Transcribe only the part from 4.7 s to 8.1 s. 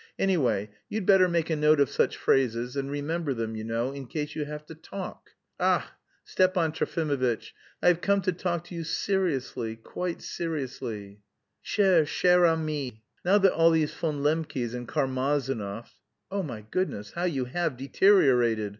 talk.... Ach, Stephan Trofimovitch. I have